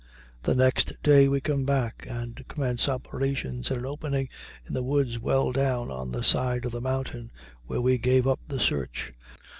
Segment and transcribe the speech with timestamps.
[0.41, 4.29] The next day we come back and commence operations in an opening
[4.67, 7.31] in the woods well down on the side of the mountain
[7.67, 9.13] where we gave up the search.